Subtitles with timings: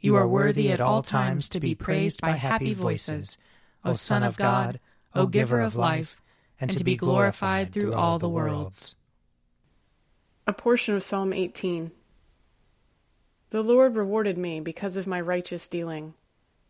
[0.00, 3.36] You are worthy at all times to be praised by happy voices,
[3.84, 4.78] O Son of God,
[5.12, 6.20] O Giver of life,
[6.60, 8.94] and to be glorified through all the worlds.
[10.46, 11.90] A portion of Psalm 18.
[13.50, 16.14] The Lord rewarded me because of my righteous dealing.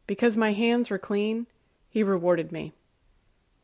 [0.07, 1.47] Because my hands were clean,
[1.91, 2.73] he rewarded me.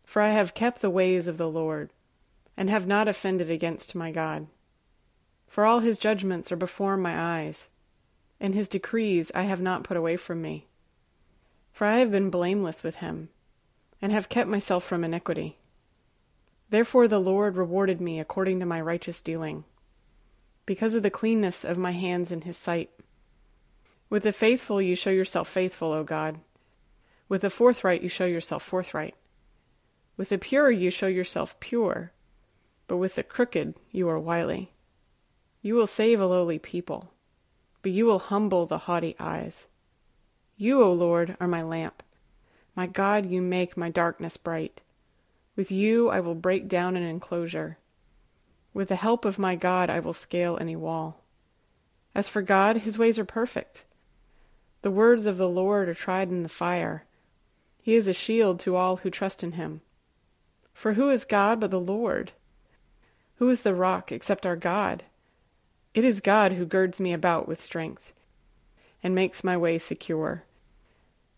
[0.04, 1.90] For I have kept the ways of the Lord,
[2.54, 4.46] and have not offended against my God.
[5.46, 7.70] For all his judgments are before my eyes
[8.40, 10.66] and his decrees I have not put away from me.
[11.72, 13.30] For I have been blameless with him,
[14.00, 15.58] and have kept myself from iniquity.
[16.70, 19.64] Therefore the Lord rewarded me according to my righteous dealing,
[20.66, 22.90] because of the cleanness of my hands in his sight.
[24.10, 26.40] With the faithful you show yourself faithful, O God.
[27.28, 29.14] With the forthright you show yourself forthright.
[30.16, 32.12] With the pure you show yourself pure,
[32.86, 34.72] but with the crooked you are wily.
[35.62, 37.13] You will save a lowly people
[37.84, 39.68] but you will humble the haughty eyes.
[40.56, 42.02] You, O Lord, are my lamp.
[42.74, 44.80] My God, you make my darkness bright.
[45.54, 47.76] With you I will break down an enclosure.
[48.72, 51.24] With the help of my God I will scale any wall.
[52.14, 53.84] As for God, his ways are perfect.
[54.80, 57.04] The words of the Lord are tried in the fire.
[57.82, 59.82] He is a shield to all who trust in him.
[60.72, 62.32] For who is God but the Lord?
[63.36, 65.04] Who is the rock except our God?
[65.94, 68.12] It is God who girds me about with strength
[69.02, 70.42] and makes my way secure.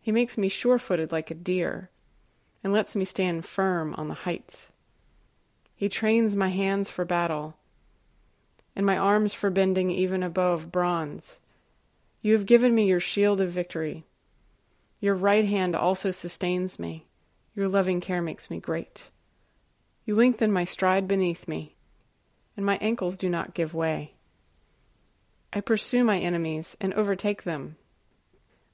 [0.01, 1.91] He makes me sure footed like a deer
[2.65, 4.73] and lets me stand firm on the heights.
[5.75, 7.57] He trains my hands for battle
[8.75, 11.39] and my arms for bending even above bronze.
[12.23, 14.05] You have given me your shield of victory.
[15.01, 17.05] Your right hand also sustains me.
[17.55, 19.11] Your loving care makes me great.
[20.07, 21.75] You lengthen my stride beneath me,
[22.57, 24.16] and my ankles do not give way.
[25.57, 27.77] I pursue my enemies and overtake them.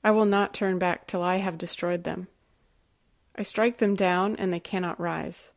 [0.03, 2.27] I will not turn back till I have destroyed them.
[3.37, 5.53] I strike them down, and they cannot rise.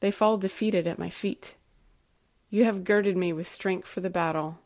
[0.00, 1.56] They fall defeated at my feet.
[2.48, 4.60] You have girded me with strength for the battle.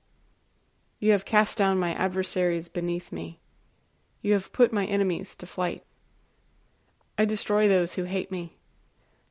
[1.01, 3.41] You have cast down my adversaries beneath me.
[4.23, 5.83] You have put my enemies to flight.
[7.19, 8.59] I destroy those who hate me.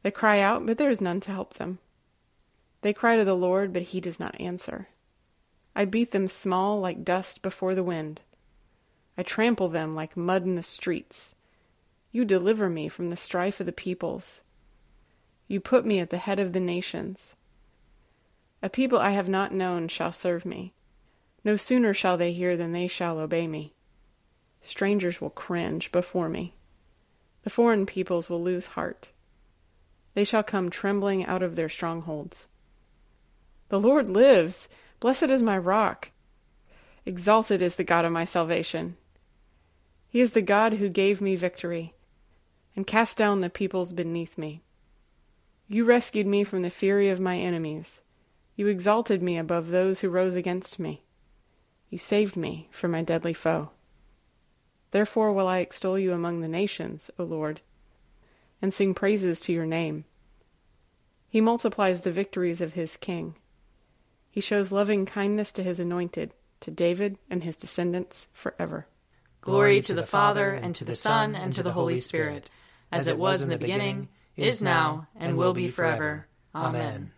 [0.04, 1.80] They cry out, but there is none to help them.
[2.82, 4.90] They cry to the Lord, but he does not answer.
[5.76, 8.22] I beat them small like dust before the wind.
[9.18, 11.36] I trample them like mud in the streets.
[12.12, 14.42] You deliver me from the strife of the peoples.
[15.48, 17.36] You put me at the head of the nations.
[18.64, 20.74] A people I have not known shall serve me.
[21.44, 23.74] No sooner shall they hear than they shall obey me.
[24.62, 26.56] Strangers will cringe before me.
[27.44, 29.12] The foreign peoples will lose heart.
[30.16, 32.48] They shall come trembling out of their strongholds.
[33.70, 34.70] The Lord lives!
[35.06, 36.10] Blessed is my rock.
[37.06, 38.98] Exalted is the God of my salvation.
[40.10, 41.94] He is the God who gave me victory
[42.76, 44.64] and cast down the peoples beneath me.
[45.68, 48.02] You rescued me from the fury of my enemies.
[48.56, 51.04] You exalted me above those who rose against me.
[51.92, 53.70] You saved me from my deadly foe.
[54.90, 57.62] Therefore will I extol you among the nations, O Lord,
[58.60, 60.06] and sing praises to your name.
[61.30, 63.36] He multiplies the victories of his king.
[64.36, 68.86] He shows loving kindness to his anointed, to David and his descendants forever.
[69.40, 72.50] Glory to the Father, and to the Son, and to the Holy Spirit,
[72.92, 76.28] as it was in the beginning, is now, and will be forever.
[76.54, 77.14] Amen.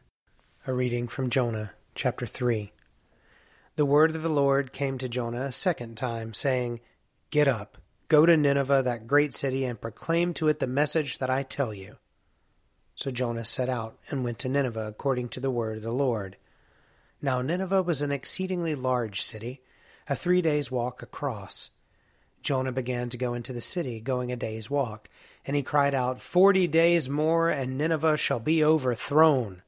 [0.67, 2.71] A reading from Jonah, chapter 3.
[3.77, 6.81] The word of the Lord came to Jonah a second time, saying,
[7.31, 7.79] Get up,
[8.09, 11.73] go to Nineveh, that great city, and proclaim to it the message that I tell
[11.73, 11.95] you.
[12.93, 16.37] So Jonah set out and went to Nineveh according to the word of the Lord.
[17.21, 19.61] Now Nineveh was an exceedingly large city,
[20.07, 21.71] a three days' walk across.
[22.41, 25.09] Jonah began to go into the city, going a day's walk.
[25.45, 29.63] And he cried out, Forty days more, and Nineveh shall be overthrown.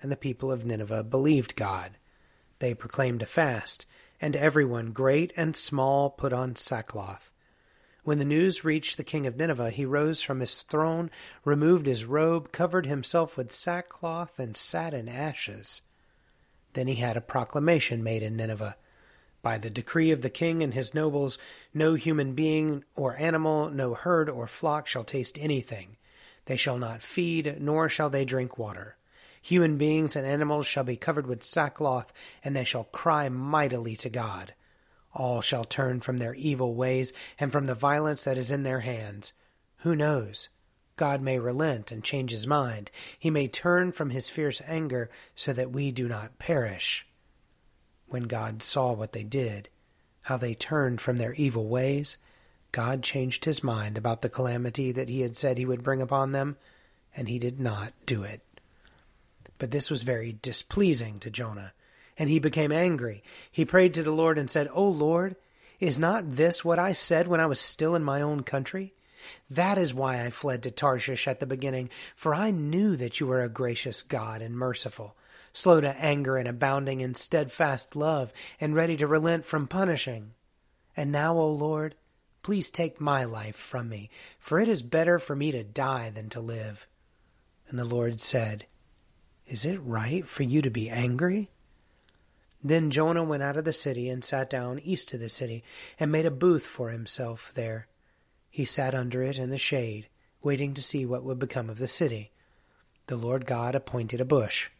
[0.00, 1.98] And the people of Nineveh believed God.
[2.58, 3.86] They proclaimed a fast,
[4.20, 7.32] and everyone, great and small, put on sackcloth.
[8.04, 11.10] When the news reached the king of Nineveh, he rose from his throne,
[11.44, 15.82] removed his robe, covered himself with sackcloth, and sat in ashes.
[16.74, 18.76] Then he had a proclamation made in Nineveh
[19.44, 21.38] by the decree of the king and his nobles,
[21.72, 25.96] no human being or animal, no herd or flock shall taste anything.
[26.46, 28.96] They shall not feed, nor shall they drink water.
[29.42, 32.10] Human beings and animals shall be covered with sackcloth,
[32.42, 34.54] and they shall cry mightily to God.
[35.12, 38.80] All shall turn from their evil ways and from the violence that is in their
[38.80, 39.34] hands.
[39.78, 40.48] Who knows?
[40.96, 42.90] God may relent and change his mind.
[43.18, 47.06] He may turn from his fierce anger so that we do not perish
[48.14, 49.68] when God saw what they did,
[50.22, 52.16] how they turned from their evil ways,
[52.70, 56.30] God changed his mind about the calamity that he had said he would bring upon
[56.30, 56.56] them,
[57.16, 58.40] and he did not do it.
[59.58, 61.72] But this was very displeasing to Jonah,
[62.16, 63.24] and he became angry.
[63.50, 65.34] He prayed to the Lord and said, O Lord,
[65.80, 68.94] is not this what I said when I was still in my own country?
[69.50, 73.26] That is why I fled to Tarshish at the beginning, for I knew that you
[73.26, 75.16] were a gracious God and merciful
[75.54, 80.32] slow to anger and abounding in steadfast love, and ready to relent from punishing.
[80.96, 81.94] And now, O Lord,
[82.42, 86.28] please take my life from me, for it is better for me to die than
[86.30, 86.86] to live.
[87.68, 88.66] And the Lord said,
[89.46, 91.50] Is it right for you to be angry?
[92.62, 95.62] Then Jonah went out of the city and sat down east of the city,
[96.00, 97.86] and made a booth for himself there.
[98.54, 100.06] He sat under it in the shade,
[100.40, 102.30] waiting to see what would become of the city.
[103.08, 104.70] The Lord God appointed a bush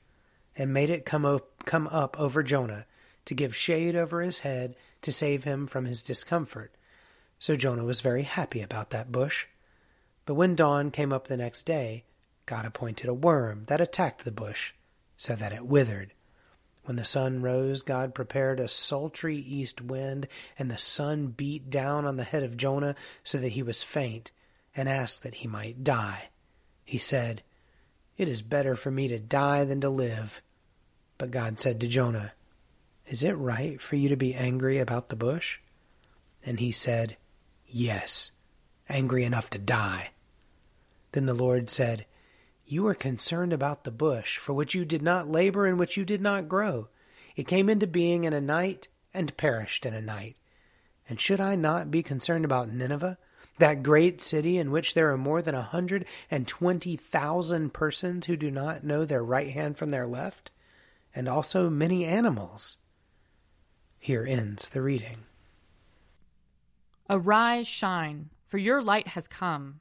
[0.56, 2.86] and made it come up, come up over Jonah
[3.24, 6.72] to give shade over his head to save him from his discomfort.
[7.40, 9.46] So Jonah was very happy about that bush.
[10.24, 12.04] But when dawn came up the next day,
[12.46, 14.72] God appointed a worm that attacked the bush,
[15.16, 16.12] so that it withered.
[16.84, 20.28] When the sun rose, God prepared a sultry east wind,
[20.58, 24.30] and the sun beat down on the head of Jonah so that he was faint,
[24.76, 26.28] and asked that he might die.
[26.84, 27.42] He said,
[28.16, 30.40] it is better for me to die than to live.
[31.18, 32.32] But God said to Jonah,
[33.06, 35.58] Is it right for you to be angry about the bush?
[36.44, 37.16] And he said,
[37.66, 38.30] Yes,
[38.88, 40.10] angry enough to die.
[41.12, 42.06] Then the Lord said,
[42.66, 46.04] You are concerned about the bush, for which you did not labor and which you
[46.04, 46.88] did not grow.
[47.36, 50.36] It came into being in a night and perished in a night.
[51.08, 53.18] And should I not be concerned about Nineveh?
[53.58, 58.26] that great city in which there are more than a hundred and twenty thousand persons
[58.26, 60.50] who do not know their right hand from their left,
[61.14, 62.78] and also many animals.
[63.98, 65.24] Here ends the reading.
[67.08, 69.80] Arise, shine, for your light has come,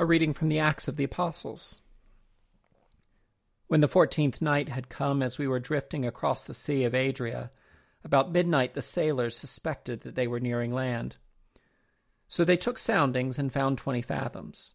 [0.00, 1.80] A reading from the Acts of the Apostles.
[3.66, 7.50] When the fourteenth night had come, as we were drifting across the Sea of Adria,
[8.04, 11.16] about midnight the sailors suspected that they were nearing land.
[12.28, 14.74] So they took soundings and found 20 fathoms.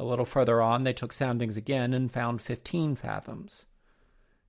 [0.00, 3.66] A little further on, they took soundings again and found 15 fathoms.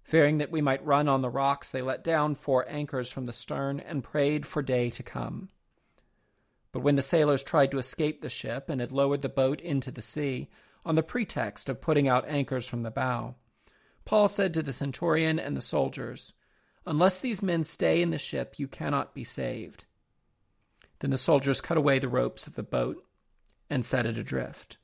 [0.02, 3.34] Fearing that we might run on the rocks, they let down four anchors from the
[3.34, 5.50] stern and prayed for day to come.
[6.78, 9.90] But when the sailors tried to escape the ship and had lowered the boat into
[9.90, 10.48] the sea,
[10.86, 13.34] on the pretext of putting out anchors from the bow.
[14.06, 16.34] Paul said to the centurion and the soldiers,
[16.86, 19.86] Unless these men stay in the ship, you cannot be saved.
[21.00, 23.04] Then the soldiers cut away the ropes of the boat
[23.72, 24.78] and set it adrift.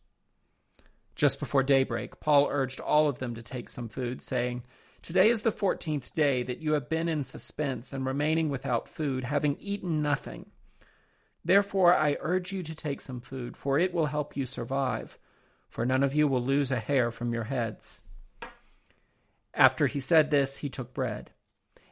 [1.14, 4.64] Just before daybreak, Paul urged all of them to take some food, saying,
[5.04, 9.26] Today is the fourteenth day that you have been in suspense and remaining without food,
[9.26, 10.48] having eaten nothing.
[11.46, 15.18] Therefore, I urge you to take some food, for it will help you survive,
[15.70, 18.04] for none of you will lose a hair from your heads.
[19.54, 21.32] After he said this, he took bread,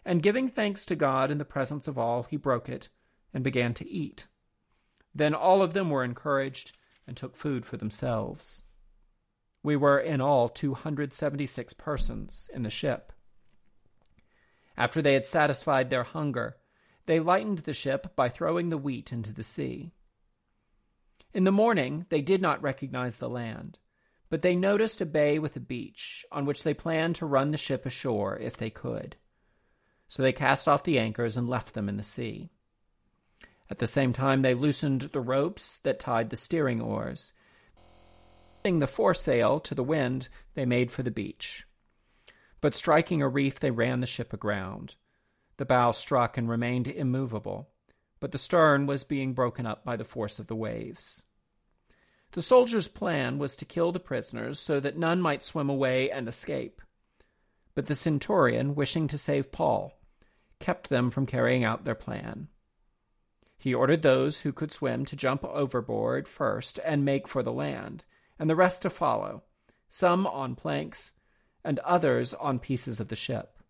[0.05, 2.89] and giving thanks to God in the presence of all, he broke it
[3.33, 4.27] and began to eat.
[5.13, 8.63] Then all of them were encouraged and took food for themselves.
[9.63, 13.11] We were in all 276 persons in the ship.
[14.77, 16.57] After they had satisfied their hunger,
[17.11, 19.91] they lightened the ship by throwing the wheat into the sea.
[21.33, 23.79] In the morning, they did not recognize the land,
[24.29, 27.57] but they noticed a bay with a beach, on which they planned to run the
[27.57, 29.17] ship ashore if they could.
[30.07, 32.49] So they cast off the anchors and left them in the sea.
[33.69, 37.33] At the same time, they loosened the ropes that tied the steering oars.
[38.59, 41.65] Setting the foresail to the wind, they made for the beach.
[42.61, 44.95] But striking a reef, they ran the ship aground.
[45.61, 47.69] The bow struck and remained immovable,
[48.19, 51.21] but the stern was being broken up by the force of the waves.
[52.31, 56.27] The soldiers' plan was to kill the prisoners so that none might swim away and
[56.27, 56.81] escape.
[57.75, 59.93] But the centurion, wishing to save Paul,
[60.57, 62.47] kept them from carrying out their plan.
[63.55, 68.03] He ordered those who could swim to jump overboard first and make for the land,
[68.39, 69.43] and the rest to follow,
[69.87, 71.11] some on planks,
[71.63, 73.60] and others on pieces of the ship.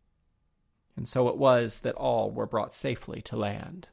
[0.95, 3.87] And so it was that all were brought safely to land.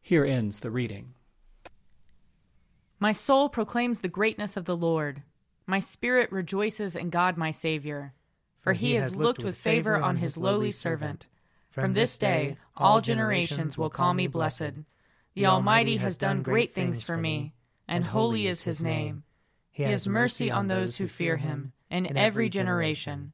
[0.00, 1.14] Here ends the reading.
[2.98, 5.22] My soul proclaims the greatness of the Lord.
[5.66, 8.14] My spirit rejoices in God my Saviour,
[8.60, 11.26] for he has looked with favor on his lowly servant.
[11.70, 14.72] From this day, all generations will call me blessed.
[15.34, 17.52] The Almighty has done great things for me,
[17.86, 19.24] and holy is his name.
[19.70, 23.33] He has mercy on those who fear him, in every generation.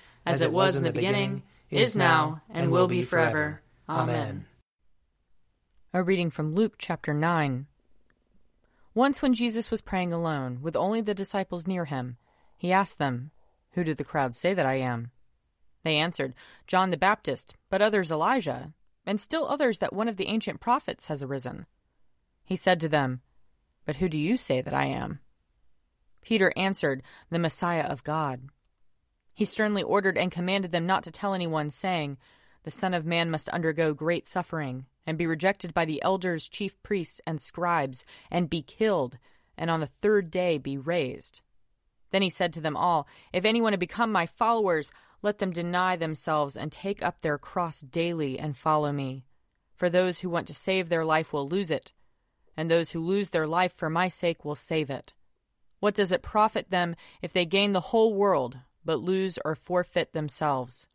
[0.25, 3.61] as it was in the beginning, is now, and will be forever.
[3.89, 4.45] Amen.
[5.93, 7.65] A reading from Luke chapter 9.
[8.93, 12.17] Once, when Jesus was praying alone, with only the disciples near him,
[12.57, 13.31] he asked them,
[13.71, 15.11] Who do the crowd say that I am?
[15.83, 16.33] They answered,
[16.67, 18.73] John the Baptist, but others Elijah,
[19.05, 21.65] and still others that one of the ancient prophets has arisen.
[22.43, 23.21] He said to them,
[23.85, 25.19] But who do you say that I am?
[26.21, 28.49] Peter answered, The Messiah of God.
[29.33, 32.17] He sternly ordered and commanded them not to tell anyone, saying,
[32.63, 36.81] The Son of Man must undergo great suffering, and be rejected by the elders, chief
[36.83, 39.17] priests, and scribes, and be killed,
[39.57, 41.41] and on the third day be raised.
[42.11, 45.95] Then he said to them all, If anyone had become my followers, let them deny
[45.95, 49.25] themselves and take up their cross daily and follow me.
[49.75, 51.91] For those who want to save their life will lose it,
[52.57, 55.13] and those who lose their life for my sake will save it.
[55.79, 60.13] What does it profit them if they gain the whole world, but lose or forfeit
[60.13, 60.87] themselves?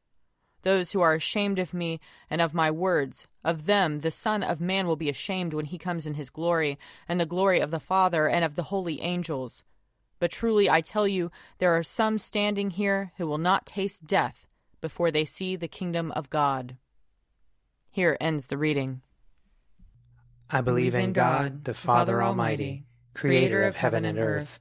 [0.63, 4.61] Those who are ashamed of me and of my words, of them the Son of
[4.61, 6.79] Man will be ashamed when he comes in his glory,
[7.09, 9.63] and the glory of the Father and of the holy angels.
[10.19, 14.47] But truly I tell you, there are some standing here who will not taste death
[14.81, 16.77] before they see the kingdom of God.
[17.91, 19.03] Here ends the reading.
[20.51, 24.61] I believe in God, the Father Almighty, creator of heaven and earth.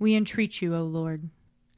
[0.00, 1.28] We entreat you, O Lord.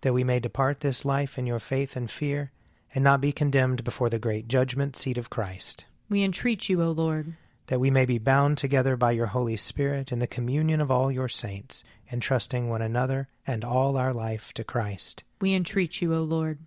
[0.02, 2.52] That we may depart this life in your faith and fear,
[2.94, 5.86] and not be condemned before the great judgment seat of Christ.
[6.08, 7.34] We entreat you, O Lord.
[7.66, 11.10] That we may be bound together by your Holy Spirit in the communion of all
[11.10, 15.24] your saints, entrusting one another and all our life to Christ.
[15.40, 16.60] We entreat you, O Lord.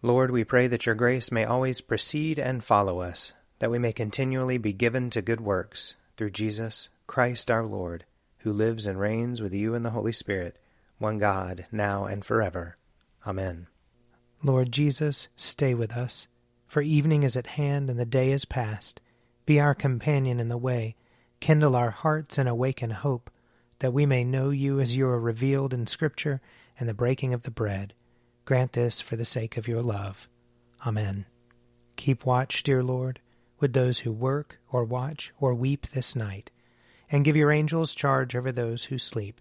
[0.00, 3.92] Lord, we pray that your grace may always precede and follow us, that we may
[3.92, 8.06] continually be given to good works, through Jesus Christ our Lord,
[8.40, 10.58] who lives and reigns with you in the Holy Spirit,
[10.98, 12.76] one God, now and forever.
[13.26, 13.66] Amen.
[14.42, 16.26] Lord Jesus, stay with us,
[16.66, 19.00] for evening is at hand and the day is past.
[19.44, 20.96] Be our companion in the way,
[21.40, 23.30] kindle our hearts and awaken hope,
[23.80, 26.40] that we may know you as you are revealed in Scripture
[26.78, 27.92] and the breaking of the bread.
[28.44, 30.28] Grant this for the sake of your love.
[30.86, 31.26] Amen.
[31.96, 33.20] Keep watch, dear Lord,
[33.58, 36.50] with those who work or watch or weep this night,
[37.10, 39.40] and give your angels charge over those who sleep.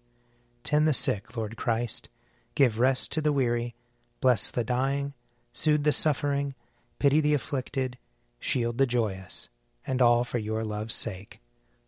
[0.63, 2.09] Tend the sick, Lord Christ.
[2.55, 3.75] Give rest to the weary.
[4.21, 5.13] Bless the dying.
[5.53, 6.55] Soothe the suffering.
[6.97, 7.97] Pity the afflicted.
[8.39, 9.49] Shield the joyous.
[9.85, 11.39] And all for your love's sake.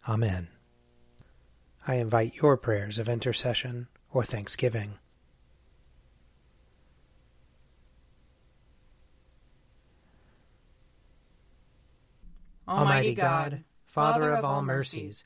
[0.08, 0.48] Amen.
[1.88, 5.00] I invite your prayers of intercession or thanksgiving.
[12.68, 15.26] Almighty God, Father of all mercies,